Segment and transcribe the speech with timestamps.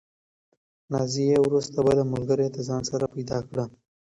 [0.91, 3.63] نازیې وروسته بله ملګرې د ځان لپاره پیدا کړه.